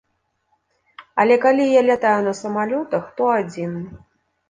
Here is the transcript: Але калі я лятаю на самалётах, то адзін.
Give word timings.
Але 1.25 1.37
калі 1.45 1.69
я 1.73 1.81
лятаю 1.91 2.17
на 2.31 2.35
самалётах, 2.43 3.03
то 3.17 3.23
адзін. 3.39 3.81